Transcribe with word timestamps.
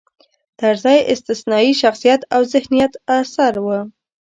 طرزی 0.59 0.97
استثنايي 1.13 1.71
شخصیت 1.83 2.21
او 2.35 2.41
ذهینت 2.53 2.93
اثر 3.19 3.53
و. 3.65 3.67